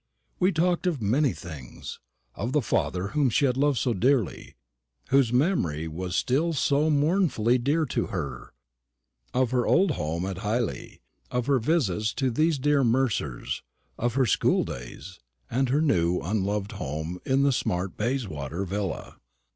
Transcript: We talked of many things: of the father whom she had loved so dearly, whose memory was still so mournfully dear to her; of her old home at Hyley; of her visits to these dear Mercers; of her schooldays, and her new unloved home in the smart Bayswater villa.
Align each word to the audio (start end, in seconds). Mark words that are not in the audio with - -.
We 0.39 0.51
talked 0.51 0.87
of 0.87 0.99
many 0.99 1.31
things: 1.31 1.99
of 2.33 2.53
the 2.53 2.63
father 2.63 3.09
whom 3.09 3.29
she 3.29 3.45
had 3.45 3.55
loved 3.55 3.77
so 3.77 3.93
dearly, 3.93 4.55
whose 5.09 5.31
memory 5.31 5.87
was 5.87 6.15
still 6.15 6.53
so 6.53 6.89
mournfully 6.89 7.59
dear 7.59 7.85
to 7.85 8.07
her; 8.07 8.51
of 9.31 9.51
her 9.51 9.67
old 9.67 9.91
home 9.91 10.25
at 10.25 10.37
Hyley; 10.39 11.01
of 11.29 11.45
her 11.45 11.59
visits 11.59 12.15
to 12.15 12.31
these 12.31 12.57
dear 12.57 12.83
Mercers; 12.83 13.61
of 13.95 14.15
her 14.15 14.25
schooldays, 14.25 15.19
and 15.51 15.69
her 15.69 15.81
new 15.83 16.19
unloved 16.21 16.71
home 16.71 17.19
in 17.23 17.43
the 17.43 17.51
smart 17.51 17.95
Bayswater 17.95 18.65
villa. 18.65 19.17